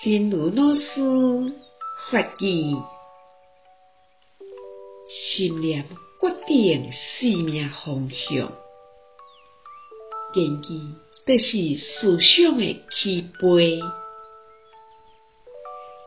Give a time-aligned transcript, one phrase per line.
[0.00, 1.52] 真如老师
[2.08, 2.76] 发起，
[5.08, 5.84] 心念
[6.20, 8.52] 决定生命方向，
[10.32, 10.94] 根基
[11.26, 13.80] 就是思想的起飞，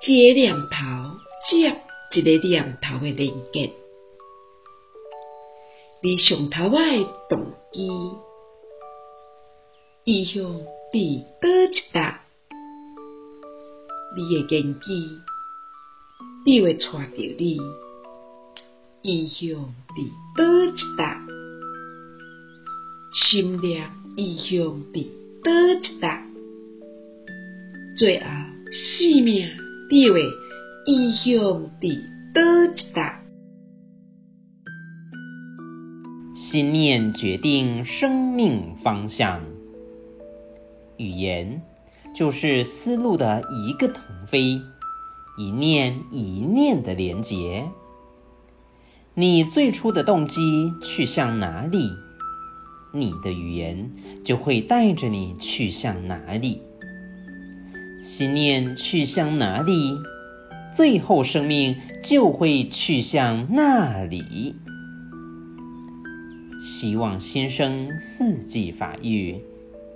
[0.08, 1.18] 一个念头
[1.50, 1.82] 接
[2.14, 3.74] 一个念头的连接，
[6.02, 7.90] 你上头仔的动机，
[10.06, 10.44] 意向
[10.94, 12.24] 伫叨一搭？
[14.14, 15.22] 你的根基，
[16.46, 17.58] 你会带着你，
[19.02, 19.50] 意向
[19.88, 21.26] 伫叨一搭？
[23.14, 24.60] 心念意向
[24.92, 25.08] 伫
[25.42, 26.22] 叨一搭？
[27.98, 28.26] 最后
[28.70, 29.50] 生命
[29.90, 30.24] 你会
[30.86, 31.34] 意向
[31.80, 32.02] 伫
[32.34, 33.24] 叨一搭？
[36.34, 39.42] 心念决定生命方向，
[40.98, 41.62] 语言。
[42.14, 44.62] 就是思路的一个腾飞，
[45.38, 47.70] 一念一念的连结。
[49.14, 51.92] 你最初的动机去向哪里，
[52.94, 53.92] 你的语言
[54.24, 56.62] 就会带着你去向哪里。
[58.02, 59.98] 心念去向哪里，
[60.74, 64.56] 最后生命就会去向那里。
[66.60, 69.42] 希望新生四季法语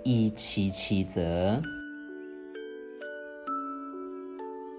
[0.04, 1.62] 一七七则。